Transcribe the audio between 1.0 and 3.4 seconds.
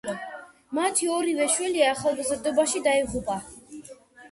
ორივე შვილი ახალგაზრდობაში დაიღუპა.